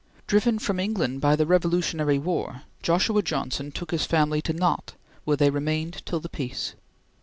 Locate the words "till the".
6.07-6.27